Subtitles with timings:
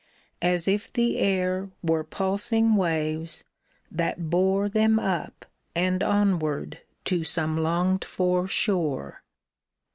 [0.41, 3.43] As if the air were pulsing waves
[3.91, 9.21] that bore Them up and onward to some longed for shore